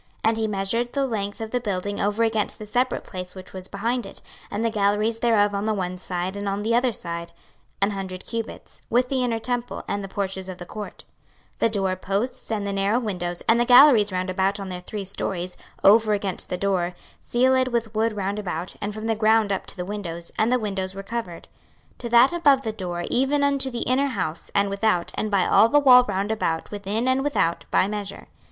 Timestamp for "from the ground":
18.95-19.51